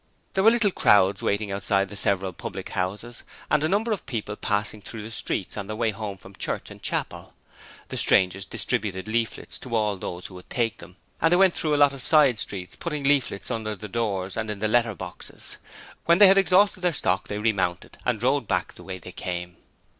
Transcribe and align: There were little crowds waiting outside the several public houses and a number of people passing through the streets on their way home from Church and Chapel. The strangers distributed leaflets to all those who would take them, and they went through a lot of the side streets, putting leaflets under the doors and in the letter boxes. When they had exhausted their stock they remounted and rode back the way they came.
There 0.33 0.43
were 0.43 0.49
little 0.49 0.71
crowds 0.71 1.21
waiting 1.21 1.51
outside 1.51 1.89
the 1.89 1.95
several 1.95 2.33
public 2.33 2.69
houses 2.69 3.21
and 3.51 3.63
a 3.63 3.69
number 3.69 3.91
of 3.91 4.03
people 4.07 4.35
passing 4.35 4.81
through 4.81 5.03
the 5.03 5.11
streets 5.11 5.57
on 5.57 5.67
their 5.67 5.75
way 5.75 5.91
home 5.91 6.17
from 6.17 6.33
Church 6.35 6.71
and 6.71 6.81
Chapel. 6.81 7.35
The 7.89 7.97
strangers 7.97 8.47
distributed 8.47 9.07
leaflets 9.07 9.59
to 9.59 9.75
all 9.75 9.97
those 9.97 10.25
who 10.25 10.33
would 10.33 10.49
take 10.49 10.79
them, 10.79 10.95
and 11.21 11.31
they 11.31 11.35
went 11.37 11.53
through 11.55 11.75
a 11.75 11.77
lot 11.77 11.93
of 11.93 11.99
the 12.01 12.05
side 12.07 12.39
streets, 12.39 12.75
putting 12.75 13.03
leaflets 13.03 13.51
under 13.51 13.75
the 13.75 13.87
doors 13.87 14.35
and 14.35 14.49
in 14.49 14.57
the 14.57 14.67
letter 14.67 14.95
boxes. 14.95 15.57
When 16.05 16.17
they 16.17 16.25
had 16.27 16.37
exhausted 16.39 16.79
their 16.79 16.93
stock 16.93 17.27
they 17.27 17.37
remounted 17.37 17.99
and 18.03 18.23
rode 18.23 18.47
back 18.47 18.73
the 18.73 18.83
way 18.83 18.97
they 18.97 19.11
came. 19.11 19.57